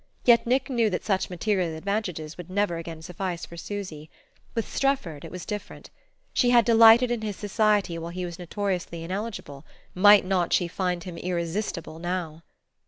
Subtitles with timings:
[0.25, 4.09] Yet Nick knew that such material advantages would never again suffice for Susy.
[4.55, 5.91] With Strefford it was different.
[6.33, 11.03] She had delighted in his society while he was notoriously ineligible; might not she find
[11.03, 12.41] him irresistible now?